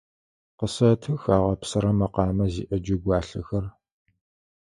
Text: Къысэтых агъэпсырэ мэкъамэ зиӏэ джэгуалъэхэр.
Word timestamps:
Къысэтых 0.57 1.21
агъэпсырэ 1.35 1.91
мэкъамэ 1.99 2.45
зиӏэ 2.53 2.77
джэгуалъэхэр. 2.83 3.65